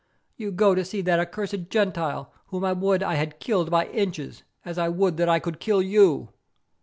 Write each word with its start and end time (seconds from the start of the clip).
You 0.35 0.51
go 0.51 0.73
to 0.73 0.83
see 0.83 1.01
that 1.01 1.19
accursed 1.19 1.69
Gentile 1.69 2.33
whom 2.47 2.65
I 2.65 2.73
would 2.73 3.03
I 3.03 3.13
had 3.13 3.39
killed 3.39 3.69
by 3.69 3.85
inches, 3.85 4.41
as 4.65 4.79
I 4.79 4.89
would 4.89 5.17
that 5.17 5.29
I 5.29 5.37
could 5.37 5.59
kill 5.59 5.83
you." 5.83 6.29